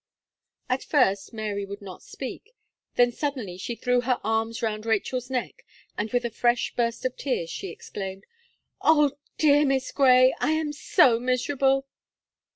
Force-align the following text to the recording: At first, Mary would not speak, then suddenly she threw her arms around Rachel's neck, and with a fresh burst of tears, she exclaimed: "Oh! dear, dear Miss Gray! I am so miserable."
At 0.67 0.83
first, 0.83 1.31
Mary 1.31 1.63
would 1.63 1.79
not 1.79 2.01
speak, 2.01 2.55
then 2.95 3.11
suddenly 3.11 3.55
she 3.59 3.75
threw 3.75 4.01
her 4.01 4.19
arms 4.23 4.63
around 4.63 4.83
Rachel's 4.87 5.29
neck, 5.29 5.63
and 5.95 6.11
with 6.11 6.25
a 6.25 6.31
fresh 6.31 6.73
burst 6.75 7.05
of 7.05 7.15
tears, 7.15 7.51
she 7.51 7.67
exclaimed: 7.67 8.23
"Oh! 8.81 9.09
dear, 9.37 9.57
dear 9.59 9.65
Miss 9.67 9.91
Gray! 9.91 10.33
I 10.41 10.53
am 10.53 10.73
so 10.73 11.19
miserable." 11.19 11.85